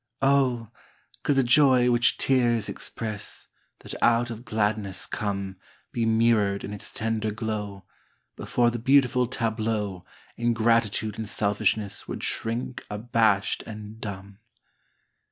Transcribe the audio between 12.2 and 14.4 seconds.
shrink abashed and dumb!